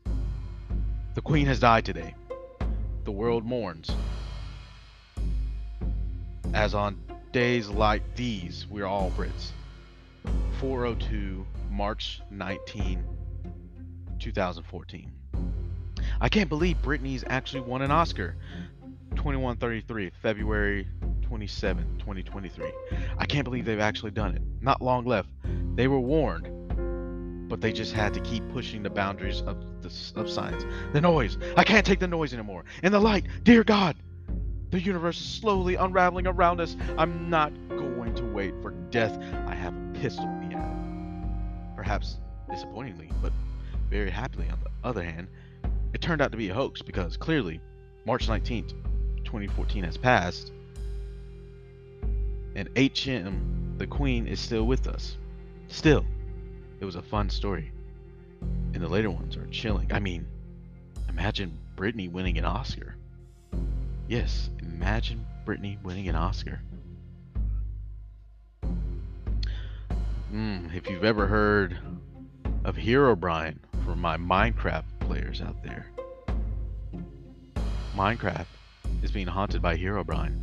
The 1.14 1.22
Queen 1.22 1.46
has 1.46 1.60
died 1.60 1.84
today. 1.84 2.14
The 3.04 3.12
world 3.12 3.44
mourns. 3.44 3.90
As 6.54 6.72
on 6.72 6.96
days 7.32 7.68
like 7.68 8.14
these, 8.14 8.64
we're 8.70 8.86
all 8.86 9.10
Brits. 9.10 9.50
402 10.60 11.44
March 11.68 12.20
19, 12.30 13.04
2014. 14.20 15.12
I 16.20 16.28
can't 16.28 16.48
believe 16.48 16.76
Britney's 16.80 17.24
actually 17.26 17.62
won 17.62 17.82
an 17.82 17.90
Oscar. 17.90 18.36
2133, 19.16 20.12
February 20.22 20.86
27, 21.22 21.98
2023. 21.98 22.72
I 23.18 23.26
can't 23.26 23.44
believe 23.44 23.64
they've 23.64 23.80
actually 23.80 24.12
done 24.12 24.36
it. 24.36 24.42
Not 24.60 24.80
long 24.80 25.04
left. 25.04 25.30
They 25.74 25.88
were 25.88 25.98
warned, 25.98 27.48
but 27.48 27.60
they 27.60 27.72
just 27.72 27.92
had 27.92 28.14
to 28.14 28.20
keep 28.20 28.48
pushing 28.50 28.84
the 28.84 28.90
boundaries 28.90 29.42
of 29.42 29.82
the 29.82 29.92
of 30.14 30.30
science. 30.30 30.64
The 30.92 31.00
noise. 31.00 31.36
I 31.56 31.64
can't 31.64 31.84
take 31.84 31.98
the 31.98 32.06
noise 32.06 32.32
anymore. 32.32 32.64
And 32.84 32.94
the 32.94 33.00
light. 33.00 33.26
Dear 33.42 33.64
God, 33.64 33.96
the 34.74 34.80
universe 34.80 35.20
is 35.20 35.26
slowly 35.26 35.76
unraveling 35.76 36.26
around 36.26 36.60
us. 36.60 36.76
I'm 36.98 37.30
not 37.30 37.52
going 37.68 38.12
to 38.16 38.24
wait 38.24 38.54
for 38.60 38.72
death. 38.90 39.16
I 39.46 39.54
have 39.54 39.72
a 39.72 39.98
pistol 40.00 40.24
in 40.24 40.48
the 40.48 40.56
air. 40.56 41.76
Perhaps 41.76 42.18
disappointingly, 42.50 43.08
but 43.22 43.32
very 43.88 44.10
happily 44.10 44.48
on 44.50 44.58
the 44.64 44.70
other 44.82 45.04
hand, 45.04 45.28
it 45.92 46.00
turned 46.00 46.20
out 46.20 46.32
to 46.32 46.36
be 46.36 46.48
a 46.48 46.54
hoax 46.54 46.82
because 46.82 47.16
clearly 47.16 47.60
March 48.04 48.26
19th, 48.26 48.70
2014 49.24 49.84
has 49.84 49.96
passed 49.96 50.50
and 52.56 52.68
HM, 52.76 53.76
the 53.78 53.86
queen, 53.86 54.26
is 54.26 54.40
still 54.40 54.64
with 54.64 54.88
us. 54.88 55.16
Still, 55.68 56.04
it 56.80 56.84
was 56.84 56.96
a 56.96 57.02
fun 57.02 57.30
story. 57.30 57.70
And 58.72 58.82
the 58.82 58.88
later 58.88 59.12
ones 59.12 59.36
are 59.36 59.46
chilling. 59.46 59.92
I 59.92 60.00
mean, 60.00 60.26
imagine 61.08 61.60
Britney 61.76 62.10
winning 62.10 62.38
an 62.38 62.44
Oscar. 62.44 62.96
Yes, 64.06 64.50
imagine 64.60 65.26
Brittany 65.46 65.78
winning 65.82 66.08
an 66.08 66.14
Oscar. 66.14 66.60
Mm, 70.32 70.74
if 70.74 70.90
you've 70.90 71.04
ever 71.04 71.26
heard 71.26 71.78
of 72.64 72.76
Herobrine 72.76 73.58
for 73.84 73.96
my 73.96 74.18
Minecraft 74.18 74.84
players 75.00 75.40
out 75.40 75.62
there, 75.62 75.86
Minecraft 77.96 78.46
is 79.02 79.10
being 79.10 79.26
haunted 79.26 79.62
by 79.62 79.76
Herobrine. 79.76 80.38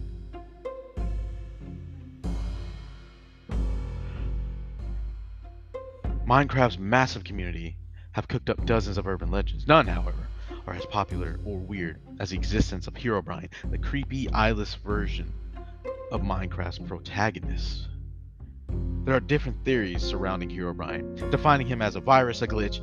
Minecraft's 6.26 6.80
massive 6.80 7.24
community 7.24 7.78
have 8.14 8.28
cooked 8.28 8.50
up 8.50 8.66
dozens 8.66 8.98
of 8.98 9.06
urban 9.06 9.30
legends. 9.30 9.68
None, 9.68 9.86
however, 9.86 10.28
are 10.72 10.76
as 10.76 10.86
popular 10.86 11.38
or 11.44 11.58
weird 11.58 12.00
as 12.22 12.30
the 12.30 12.38
existence 12.38 12.88
of 12.88 12.94
Herobrine, 12.94 13.50
the 13.70 13.78
creepy, 13.78 14.30
eyeless 14.30 14.76
version 14.76 15.34
of 16.14 16.22
Minecraft's 16.22 16.80
protagonist. 16.80 17.90
There 19.04 19.14
are 19.14 19.20
different 19.20 19.66
theories 19.66 20.02
surrounding 20.02 20.50
Herobrine, 20.50 21.30
defining 21.30 21.68
him 21.68 21.82
as 21.82 21.98
a 21.98 22.00
virus, 22.00 22.42
a 22.42 22.48
glitch, 22.48 22.80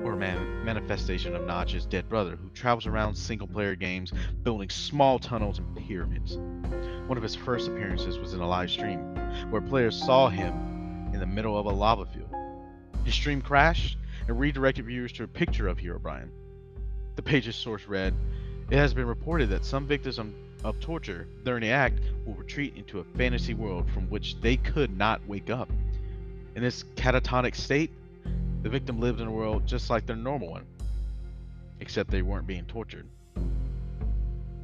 or 0.00 0.16
man 0.16 0.64
manifestation 0.64 1.36
of 1.36 1.42
Notch's 1.42 1.86
dead 1.86 2.08
brother, 2.08 2.34
who 2.34 2.48
travels 2.48 2.86
around 2.86 3.14
single-player 3.14 3.76
games 3.76 4.12
building 4.42 4.68
small 4.68 5.20
tunnels 5.20 5.58
and 5.58 5.76
pyramids. 5.76 6.36
One 7.06 7.16
of 7.16 7.22
his 7.22 7.36
first 7.36 7.68
appearances 7.68 8.18
was 8.18 8.32
in 8.32 8.40
a 8.40 8.48
live 8.48 8.70
stream, 8.70 8.98
where 9.50 9.62
players 9.62 9.96
saw 9.96 10.30
him 10.30 11.10
in 11.12 11.20
the 11.20 11.26
middle 11.26 11.56
of 11.56 11.66
a 11.66 11.70
lava 11.70 12.06
field. 12.06 12.34
His 13.04 13.14
stream 13.14 13.40
crashed 13.40 13.98
and 14.26 14.40
redirected 14.40 14.84
viewers 14.84 15.12
to 15.12 15.22
a 15.22 15.28
picture 15.28 15.68
of 15.68 15.78
Herobrine. 15.78 16.30
The 17.16 17.22
page's 17.22 17.56
source 17.56 17.86
read, 17.86 18.14
It 18.70 18.76
has 18.76 18.94
been 18.94 19.06
reported 19.06 19.50
that 19.50 19.64
some 19.64 19.86
victims 19.86 20.18
of 20.64 20.80
torture 20.80 21.26
during 21.44 21.62
the 21.62 21.70
act 21.70 22.00
will 22.24 22.34
retreat 22.34 22.74
into 22.76 23.00
a 23.00 23.04
fantasy 23.16 23.54
world 23.54 23.90
from 23.90 24.08
which 24.08 24.40
they 24.40 24.56
could 24.56 24.96
not 24.96 25.26
wake 25.26 25.50
up. 25.50 25.68
In 26.54 26.62
this 26.62 26.84
catatonic 26.96 27.54
state, 27.54 27.90
the 28.62 28.68
victim 28.68 29.00
lived 29.00 29.20
in 29.20 29.26
a 29.26 29.32
world 29.32 29.66
just 29.66 29.90
like 29.90 30.06
their 30.06 30.16
normal 30.16 30.50
one, 30.50 30.66
except 31.80 32.10
they 32.10 32.22
weren't 32.22 32.46
being 32.46 32.64
tortured. 32.64 33.06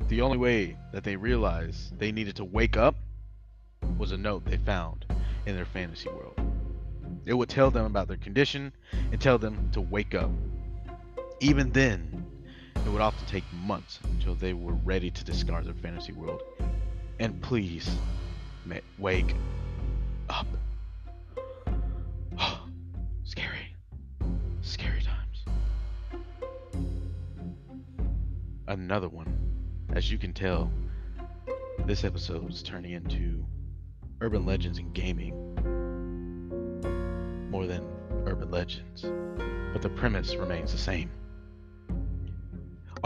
The 0.08 0.20
only 0.20 0.36
way 0.36 0.76
that 0.92 1.02
they 1.02 1.16
realized 1.16 1.98
they 1.98 2.12
needed 2.12 2.36
to 2.36 2.44
wake 2.44 2.76
up 2.76 2.94
was 3.98 4.12
a 4.12 4.16
note 4.16 4.44
they 4.44 4.58
found 4.58 5.06
in 5.46 5.56
their 5.56 5.64
fantasy 5.64 6.08
world. 6.08 6.38
It 7.24 7.34
would 7.34 7.48
tell 7.48 7.70
them 7.70 7.86
about 7.86 8.06
their 8.06 8.16
condition 8.16 8.72
and 9.10 9.20
tell 9.20 9.38
them 9.38 9.70
to 9.72 9.80
wake 9.80 10.14
up. 10.14 10.30
Even 11.40 11.72
then, 11.72 12.25
it 12.86 12.90
would 12.90 13.00
often 13.00 13.26
take 13.26 13.42
months 13.52 13.98
until 14.04 14.36
they 14.36 14.52
were 14.52 14.74
ready 14.84 15.10
to 15.10 15.24
discard 15.24 15.64
their 15.64 15.74
fantasy 15.74 16.12
world. 16.12 16.40
And 17.18 17.42
please, 17.42 17.90
wake 18.98 19.34
up. 20.28 20.46
Scary. 23.24 23.74
Scary 24.62 25.02
times. 25.02 25.44
Another 28.68 29.08
one. 29.08 29.36
As 29.92 30.10
you 30.10 30.16
can 30.16 30.32
tell, 30.32 30.70
this 31.86 32.04
episode 32.04 32.48
is 32.50 32.62
turning 32.62 32.92
into 32.92 33.44
urban 34.20 34.46
legends 34.46 34.78
in 34.78 34.92
gaming 34.92 35.34
more 37.50 37.66
than 37.66 37.84
urban 38.26 38.50
legends, 38.50 39.02
but 39.72 39.82
the 39.82 39.88
premise 39.88 40.36
remains 40.36 40.70
the 40.70 40.78
same. 40.78 41.10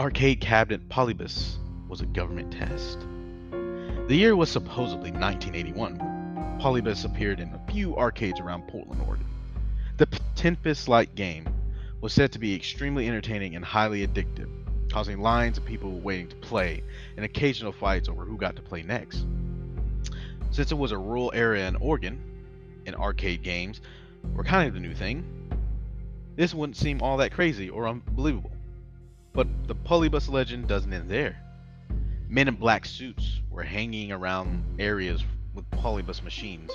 Arcade 0.01 0.41
cabinet 0.41 0.89
Polybius 0.89 1.59
was 1.87 2.01
a 2.01 2.07
government 2.07 2.51
test. 2.51 2.97
The 4.07 4.15
year 4.15 4.35
was 4.35 4.49
supposedly 4.49 5.11
1981. 5.11 6.57
Polybius 6.59 7.05
appeared 7.05 7.39
in 7.39 7.49
a 7.49 7.71
few 7.71 7.95
arcades 7.95 8.39
around 8.39 8.67
Portland, 8.67 8.99
Oregon. 9.07 9.27
The 9.97 10.07
Tempest 10.33 10.87
like 10.87 11.13
game 11.13 11.47
was 12.01 12.13
said 12.13 12.31
to 12.31 12.39
be 12.39 12.55
extremely 12.55 13.07
entertaining 13.07 13.55
and 13.55 13.63
highly 13.63 14.07
addictive, 14.07 14.49
causing 14.89 15.19
lines 15.19 15.59
of 15.59 15.65
people 15.65 15.99
waiting 15.99 16.29
to 16.29 16.35
play 16.37 16.81
and 17.15 17.23
occasional 17.23 17.71
fights 17.71 18.09
over 18.09 18.25
who 18.25 18.37
got 18.37 18.55
to 18.55 18.63
play 18.63 18.81
next. 18.81 19.27
Since 20.49 20.71
it 20.71 20.79
was 20.79 20.91
a 20.91 20.97
rural 20.97 21.31
area 21.35 21.67
in 21.67 21.75
Oregon, 21.75 22.19
and 22.87 22.95
arcade 22.95 23.43
games 23.43 23.81
were 24.33 24.43
kind 24.43 24.67
of 24.67 24.73
the 24.73 24.79
new 24.79 24.95
thing, 24.95 25.23
this 26.37 26.55
wouldn't 26.55 26.77
seem 26.77 27.03
all 27.03 27.17
that 27.17 27.33
crazy 27.33 27.69
or 27.69 27.87
unbelievable. 27.87 28.51
But 29.33 29.47
the 29.67 29.75
Polybius 29.75 30.27
legend 30.27 30.67
doesn't 30.67 30.91
end 30.91 31.09
there. 31.09 31.37
Men 32.27 32.47
in 32.47 32.55
black 32.55 32.85
suits 32.85 33.41
were 33.49 33.63
hanging 33.63 34.11
around 34.11 34.63
areas 34.79 35.23
with 35.53 35.69
Polybius 35.71 36.23
machines, 36.23 36.71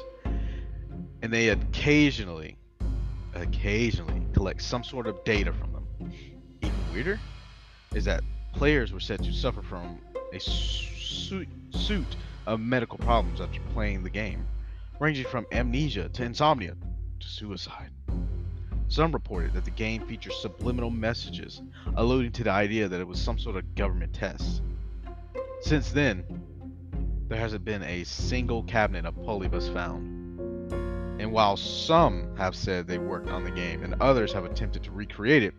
and 1.22 1.32
they 1.32 1.48
occasionally 1.48 2.56
occasionally 3.34 4.22
collect 4.32 4.62
some 4.62 4.82
sort 4.82 5.06
of 5.06 5.22
data 5.24 5.52
from 5.52 5.72
them. 5.72 6.12
Even 6.62 6.92
weirder 6.92 7.20
is 7.94 8.04
that 8.04 8.22
players 8.52 8.92
were 8.92 9.00
said 9.00 9.22
to 9.24 9.32
suffer 9.32 9.62
from 9.62 9.98
a 10.32 10.40
suit, 10.40 11.48
suit 11.70 12.16
of 12.46 12.60
medical 12.60 12.98
problems 12.98 13.40
after 13.40 13.60
playing 13.74 14.02
the 14.02 14.10
game, 14.10 14.46
ranging 14.98 15.26
from 15.26 15.46
amnesia 15.52 16.08
to 16.08 16.24
insomnia 16.24 16.74
to 17.20 17.26
suicide. 17.26 17.90
Some 18.88 19.12
reported 19.12 19.52
that 19.54 19.64
the 19.64 19.70
game 19.70 20.06
featured 20.06 20.32
subliminal 20.32 20.90
messages, 20.90 21.60
alluding 21.96 22.32
to 22.32 22.44
the 22.44 22.50
idea 22.50 22.88
that 22.88 23.00
it 23.00 23.06
was 23.06 23.20
some 23.20 23.38
sort 23.38 23.56
of 23.56 23.74
government 23.74 24.12
test. 24.12 24.62
Since 25.60 25.90
then, 25.90 26.24
there 27.28 27.38
hasn't 27.38 27.64
been 27.64 27.82
a 27.82 28.04
single 28.04 28.62
cabinet 28.62 29.04
of 29.04 29.16
Polybius 29.24 29.68
found. 29.68 30.12
And 31.20 31.32
while 31.32 31.56
some 31.56 32.36
have 32.36 32.54
said 32.54 32.86
they 32.86 32.98
worked 32.98 33.28
on 33.28 33.42
the 33.42 33.50
game 33.50 33.82
and 33.82 33.94
others 34.00 34.32
have 34.32 34.44
attempted 34.44 34.84
to 34.84 34.92
recreate 34.92 35.42
it, 35.42 35.54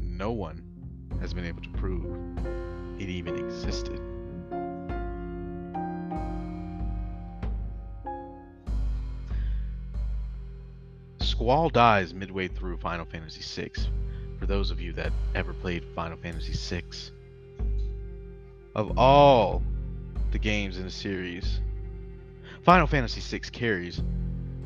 no 0.00 0.32
one 0.32 0.62
has 1.20 1.34
been 1.34 1.44
able 1.44 1.62
to 1.62 1.70
prove 1.70 2.06
it 2.98 3.08
even 3.08 3.36
existed. 3.36 4.00
Squall 11.38 11.70
dies 11.70 12.12
midway 12.12 12.48
through 12.48 12.78
Final 12.78 13.04
Fantasy 13.04 13.42
VI. 13.42 13.70
For 14.40 14.46
those 14.46 14.72
of 14.72 14.80
you 14.80 14.92
that 14.94 15.12
ever 15.36 15.52
played 15.52 15.84
Final 15.94 16.16
Fantasy 16.16 16.52
VI, 16.52 16.82
of 18.74 18.98
all 18.98 19.62
the 20.32 20.38
games 20.40 20.78
in 20.78 20.82
the 20.82 20.90
series, 20.90 21.60
Final 22.64 22.88
Fantasy 22.88 23.20
VI 23.20 23.50
carries 23.52 24.02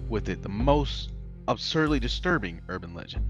with 0.09 0.31
it 0.31 0.41
the 0.41 0.49
most 0.49 1.13
absurdly 1.47 2.01
disturbing 2.01 2.63
urban 2.71 2.95
legend. 2.95 3.29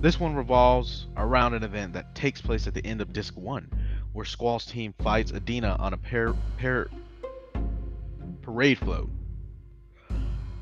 This 0.00 0.18
one 0.18 0.34
revolves 0.34 1.06
around 1.16 1.54
an 1.54 1.62
event 1.62 1.92
that 1.92 2.16
takes 2.16 2.40
place 2.40 2.66
at 2.66 2.74
the 2.74 2.84
end 2.84 3.00
of 3.00 3.12
Disc 3.12 3.36
1, 3.36 3.70
where 4.12 4.24
Squall's 4.24 4.66
team 4.66 4.92
fights 5.04 5.30
Edea 5.30 5.78
on 5.78 5.92
a 5.92 5.96
par 5.96 6.34
par 6.60 6.88
parade 8.42 8.78
float. 8.78 9.08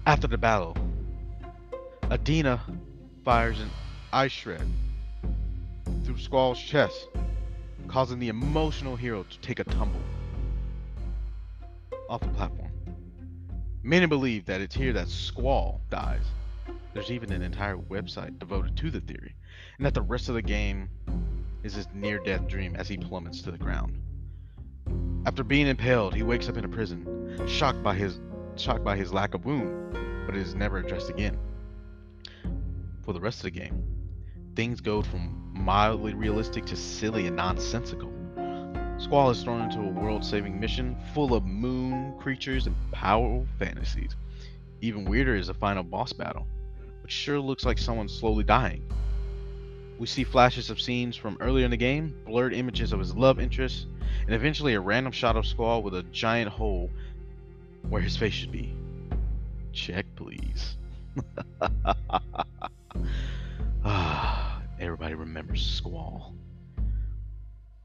After 0.04 0.26
the 0.26 0.36
battle, 0.36 0.76
Edea 2.10 2.60
fires 3.24 3.58
an 3.58 3.68
ice 4.12 4.30
shred 4.30 4.64
through 6.04 6.18
Squall's 6.18 6.60
chest, 6.60 7.08
causing 7.88 8.20
the 8.20 8.28
emotional 8.28 8.94
hero 8.94 9.24
to 9.24 9.40
take 9.40 9.58
a 9.58 9.64
tumble 9.64 10.00
off 12.08 12.20
the 12.20 12.28
platform. 12.28 12.70
Many 13.82 14.06
believe 14.06 14.44
that 14.44 14.60
it's 14.60 14.76
here 14.76 14.92
that 14.92 15.08
Squall 15.08 15.80
dies. 15.90 16.22
There's 16.94 17.10
even 17.10 17.32
an 17.32 17.42
entire 17.42 17.76
website 17.76 18.38
devoted 18.38 18.76
to 18.76 18.90
the 18.92 19.00
theory, 19.00 19.34
and 19.76 19.84
that 19.84 19.94
the 19.94 20.02
rest 20.02 20.28
of 20.28 20.36
the 20.36 20.42
game 20.42 20.88
is 21.64 21.74
his 21.74 21.88
near-death 21.92 22.46
dream 22.46 22.76
as 22.76 22.86
he 22.86 22.96
plummets 22.96 23.42
to 23.42 23.50
the 23.50 23.58
ground. 23.58 24.00
After 25.26 25.42
being 25.42 25.66
impaled, 25.66 26.14
he 26.14 26.22
wakes 26.22 26.48
up 26.48 26.56
in 26.56 26.64
a 26.64 26.68
prison, 26.68 27.48
shocked 27.48 27.82
by 27.82 27.94
his 27.94 28.20
shocked 28.54 28.84
by 28.84 28.96
his 28.96 29.12
lack 29.12 29.34
of 29.34 29.44
wound, 29.44 29.92
but 30.24 30.36
it 30.36 30.42
is 30.42 30.54
never 30.54 30.78
addressed 30.78 31.10
again. 31.10 31.36
For 33.06 33.12
the 33.12 33.20
rest 33.20 33.38
of 33.38 33.44
the 33.44 33.50
game, 33.52 33.84
things 34.56 34.80
go 34.80 35.00
from 35.00 35.52
mildly 35.54 36.12
realistic 36.14 36.66
to 36.66 36.76
silly 36.76 37.28
and 37.28 37.36
nonsensical. 37.36 38.12
Squall 38.98 39.30
is 39.30 39.44
thrown 39.44 39.62
into 39.62 39.78
a 39.78 39.88
world-saving 39.88 40.58
mission 40.58 40.96
full 41.14 41.32
of 41.32 41.44
moon 41.44 42.18
creatures 42.18 42.66
and 42.66 42.74
powerful 42.90 43.46
fantasies. 43.60 44.16
Even 44.80 45.04
weirder 45.04 45.36
is 45.36 45.46
the 45.46 45.54
final 45.54 45.84
boss 45.84 46.12
battle, 46.12 46.48
which 47.04 47.12
sure 47.12 47.38
looks 47.38 47.64
like 47.64 47.78
someone 47.78 48.08
slowly 48.08 48.42
dying. 48.42 48.82
We 50.00 50.08
see 50.08 50.24
flashes 50.24 50.68
of 50.68 50.80
scenes 50.80 51.14
from 51.14 51.36
earlier 51.38 51.64
in 51.64 51.70
the 51.70 51.76
game, 51.76 52.12
blurred 52.26 52.54
images 52.54 52.92
of 52.92 52.98
his 52.98 53.14
love 53.14 53.38
interest, 53.38 53.86
and 54.24 54.34
eventually 54.34 54.74
a 54.74 54.80
random 54.80 55.12
shot 55.12 55.36
of 55.36 55.46
Squall 55.46 55.84
with 55.84 55.94
a 55.94 56.02
giant 56.02 56.50
hole 56.50 56.90
where 57.88 58.02
his 58.02 58.16
face 58.16 58.34
should 58.34 58.50
be. 58.50 58.74
Check, 59.72 60.06
please. 60.16 60.76
everybody 64.86 65.14
remembers 65.14 65.64
Squall. 65.64 66.32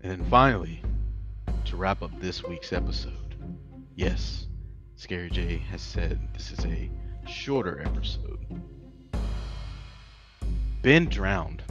And 0.02 0.12
then 0.12 0.26
finally, 0.30 0.82
to 1.66 1.76
wrap 1.76 2.02
up 2.02 2.12
this 2.20 2.44
week's 2.44 2.72
episode. 2.72 3.36
Yes, 3.96 4.48
Scary 4.96 5.30
J 5.30 5.58
has 5.58 5.82
said 5.82 6.20
this 6.34 6.52
is 6.52 6.64
a 6.66 6.90
shorter 7.28 7.82
episode. 7.82 8.40
Ben 10.82 11.06
drowned, 11.06 11.64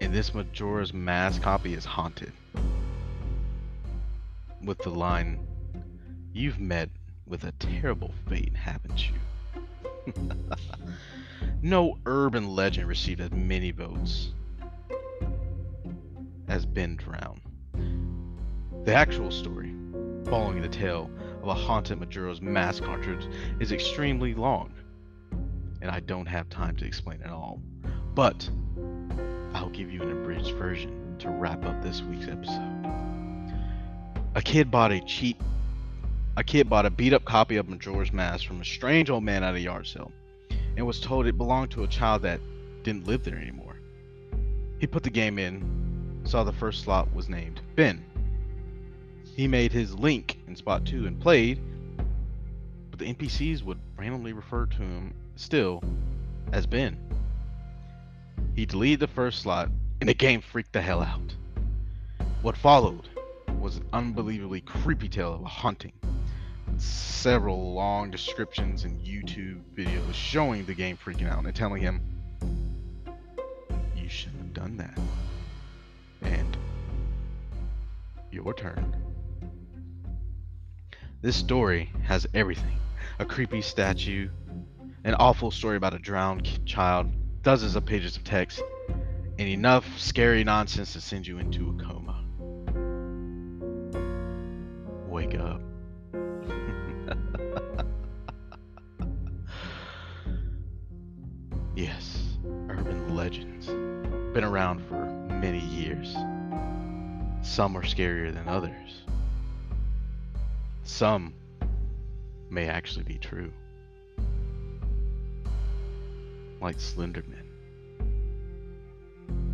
and 0.00 0.14
this 0.14 0.32
Majora's 0.32 0.94
Mask 0.94 1.42
copy 1.42 1.74
is 1.74 1.84
haunted. 1.84 2.32
With 4.62 4.78
the 4.78 4.90
line, 4.90 5.46
You've 6.36 6.60
met 6.60 6.90
with 7.26 7.44
a 7.44 7.52
terrible 7.52 8.12
fate, 8.28 8.54
haven't 8.54 9.08
you? 9.08 9.14
no 11.62 11.98
urban 12.06 12.48
legend 12.48 12.88
received 12.88 13.20
as 13.20 13.30
many 13.32 13.70
votes 13.70 14.30
as 16.48 16.64
Ben 16.64 16.96
drowned. 16.96 17.40
The 18.84 18.94
actual 18.94 19.30
story, 19.30 19.74
following 20.26 20.62
the 20.62 20.68
tale 20.68 21.10
of 21.42 21.48
a 21.48 21.54
haunted 21.54 21.98
Majora's 21.98 22.40
Mask 22.40 22.84
cartridge, 22.84 23.26
is 23.58 23.72
extremely 23.72 24.34
long, 24.34 24.72
and 25.82 25.90
I 25.90 26.00
don't 26.00 26.26
have 26.26 26.48
time 26.48 26.76
to 26.76 26.84
explain 26.84 27.20
it 27.20 27.30
all. 27.30 27.60
But 28.14 28.48
I'll 29.54 29.70
give 29.70 29.90
you 29.90 30.02
an 30.02 30.12
abridged 30.12 30.54
version 30.56 31.16
to 31.18 31.30
wrap 31.30 31.64
up 31.64 31.82
this 31.82 32.02
week's 32.02 32.28
episode. 32.28 32.72
A 34.34 34.42
kid 34.42 34.70
bought 34.70 34.92
a 34.92 35.00
cheap 35.00 35.42
a 36.36 36.44
kid 36.44 36.68
bought 36.68 36.84
a 36.84 36.90
beat 36.90 37.14
up 37.14 37.24
copy 37.24 37.56
of 37.56 37.68
Majora's 37.68 38.12
Mask 38.12 38.46
from 38.46 38.60
a 38.60 38.64
strange 38.64 39.08
old 39.08 39.24
man 39.24 39.42
at 39.42 39.54
a 39.54 39.60
yard 39.60 39.86
sale 39.86 40.12
and 40.76 40.86
was 40.86 41.00
told 41.00 41.26
it 41.26 41.38
belonged 41.38 41.70
to 41.70 41.82
a 41.82 41.88
child 41.88 42.22
that 42.22 42.40
didn't 42.82 43.06
live 43.06 43.24
there 43.24 43.38
anymore. 43.38 43.76
He 44.78 44.86
put 44.86 45.02
the 45.02 45.10
game 45.10 45.38
in, 45.38 46.20
saw 46.24 46.44
the 46.44 46.52
first 46.52 46.84
slot 46.84 47.12
was 47.14 47.30
named 47.30 47.62
Ben. 47.74 48.04
He 49.34 49.48
made 49.48 49.72
his 49.72 49.94
link 49.94 50.38
in 50.46 50.54
spot 50.56 50.84
2 50.84 51.06
and 51.06 51.18
played, 51.18 51.58
but 52.90 52.98
the 52.98 53.12
NPCs 53.12 53.62
would 53.62 53.78
randomly 53.96 54.34
refer 54.34 54.66
to 54.66 54.76
him 54.76 55.14
still 55.36 55.82
as 56.52 56.66
Ben. 56.66 56.98
He 58.54 58.66
deleted 58.66 59.00
the 59.00 59.06
first 59.06 59.40
slot 59.40 59.70
and 60.00 60.08
the 60.08 60.14
game 60.14 60.42
freaked 60.42 60.74
the 60.74 60.82
hell 60.82 61.02
out. 61.02 61.34
What 62.42 62.58
followed 62.58 63.08
was 63.58 63.76
an 63.76 63.86
unbelievably 63.94 64.60
creepy 64.60 65.08
tale 65.08 65.32
of 65.32 65.40
a 65.40 65.48
haunting 65.48 65.92
several 66.78 67.72
long 67.74 68.10
descriptions 68.10 68.84
and 68.84 69.00
YouTube 69.00 69.62
videos 69.74 70.14
showing 70.14 70.64
the 70.64 70.74
game 70.74 70.96
freaking 70.96 71.30
out 71.30 71.44
and 71.44 71.54
telling 71.54 71.82
him, 71.82 72.00
you 73.96 74.08
shouldn't 74.08 74.42
have 74.42 74.54
done 74.54 74.76
that. 74.76 74.98
And 76.22 76.56
your 78.30 78.54
turn. 78.54 78.94
This 81.22 81.36
story 81.36 81.90
has 82.04 82.26
everything 82.34 82.78
a 83.18 83.24
creepy 83.24 83.62
statue, 83.62 84.28
an 85.04 85.14
awful 85.14 85.50
story 85.50 85.76
about 85.76 85.94
a 85.94 85.98
drowned 85.98 86.64
child, 86.66 87.10
dozens 87.42 87.74
of 87.76 87.84
pages 87.86 88.16
of 88.16 88.24
text, 88.24 88.62
and 89.38 89.48
enough 89.48 89.86
scary 89.98 90.44
nonsense 90.44 90.92
to 90.92 91.00
send 91.00 91.26
you 91.26 91.38
into 91.38 91.70
a 91.70 91.82
coma. 91.82 92.22
Wake 95.08 95.34
up. 95.34 95.62
Yes, 101.76 102.36
urban 102.68 103.14
legends. 103.14 103.66
Been 104.34 104.44
around 104.44 104.80
for 104.88 105.06
many 105.28 105.60
years. 105.60 106.14
Some 107.42 107.76
are 107.76 107.82
scarier 107.82 108.34
than 108.34 108.48
others. 108.48 109.02
Some 110.82 111.34
may 112.50 112.66
actually 112.68 113.04
be 113.04 113.18
true. 113.18 113.52
Like 116.60 116.78
Slenderman, 116.78 117.44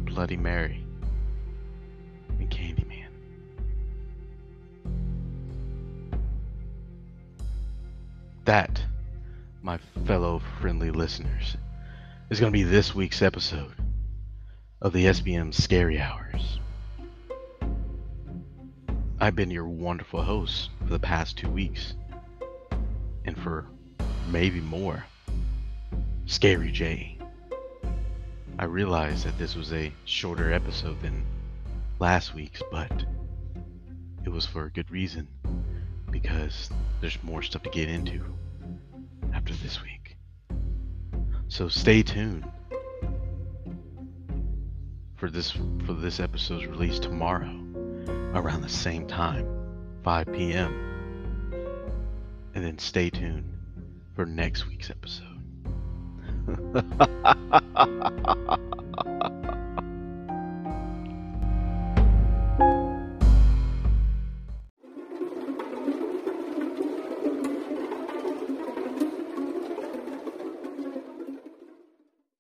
Bloody 0.05 0.37
Mary, 0.37 0.85
and 2.39 2.49
Candyman. 2.51 3.09
That, 8.45 8.83
my 9.63 9.79
fellow 10.07 10.41
friendly 10.61 10.91
listeners, 10.91 11.57
is 12.33 12.41
going 12.41 12.51
to 12.51 12.59
be 12.59 12.63
this 12.63 12.95
week's 12.95 13.21
episode 13.21 13.75
of 14.81 14.95
the 14.95 15.05
SBM 15.05 15.53
Scary 15.53 16.01
Hours. 16.01 16.61
I've 19.21 19.37
been 19.37 19.51
your 19.51 19.67
wonderful 19.67 20.23
host 20.23 20.71
for 20.79 20.87
the 20.87 20.99
past 20.99 21.37
two 21.37 21.51
weeks, 21.51 21.93
and 23.27 23.37
for 23.37 23.67
maybe 24.31 24.61
more, 24.61 25.05
Scary 26.25 26.73
J. 26.73 27.19
I 28.59 28.65
realized 28.65 29.27
that 29.27 29.37
this 29.37 29.55
was 29.55 29.71
a 29.75 29.93
shorter 30.07 30.55
episode 30.55 31.03
than 31.03 31.27
last 31.99 32.35
week's, 32.35 32.63
but 32.71 33.05
it 34.25 34.31
was 34.31 34.47
for 34.47 34.65
a 34.65 34.71
good 34.71 34.91
reason 34.91 35.29
because 36.11 36.71
there's 37.03 37.23
more 37.23 37.43
stuff 37.43 37.63
to 37.65 37.69
get 37.69 37.91
into 37.91 38.25
after 39.35 39.53
this 39.53 39.83
week. 39.83 39.92
So 41.53 41.69
stay 41.69 42.03
tuned 42.03 42.51
for 45.17 45.29
this 45.29 45.51
for 45.51 45.93
this 45.93 46.19
episode's 46.19 46.65
release 46.65 46.99
tomorrow 46.99 47.55
around 48.33 48.63
the 48.63 48.71
same 48.71 49.07
time, 49.07 49.47
5 50.03 50.33
p.m. 50.33 51.53
And 52.55 52.65
then 52.65 52.79
stay 52.79 53.11
tuned 53.11 53.45
for 54.17 54.25
next 54.25 54.67
week's 54.67 54.89
episode. 54.89 55.27